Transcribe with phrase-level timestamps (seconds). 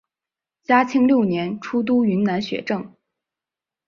[0.63, 2.91] 嘉庆六年出督云南学政。